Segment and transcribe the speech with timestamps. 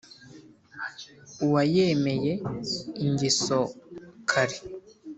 [1.45, 2.31] uwayemeye
[3.05, 3.59] ingeso
[4.29, 4.57] kare